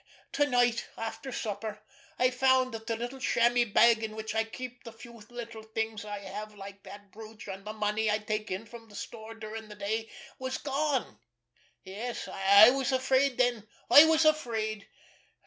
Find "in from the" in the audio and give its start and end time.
8.49-8.95